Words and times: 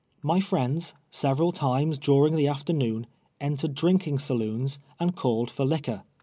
2lj 0.23 0.41
friends, 0.41 0.95
several 1.11 1.51
times 1.51 1.99
during 1.99 2.35
the 2.35 2.47
afternoon, 2.47 3.05
en 3.39 3.55
tered 3.55 3.75
drinking 3.75 4.17
saloons, 4.17 4.79
and 4.99 5.15
called 5.15 5.51
for 5.51 5.63
licpior. 5.63 6.01